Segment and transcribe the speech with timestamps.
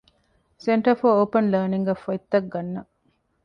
[0.63, 2.89] ސެންޓަރ ފޯރ އޯޕަން ލާނިންގއަށް ފޮތްތައް ގަންނަން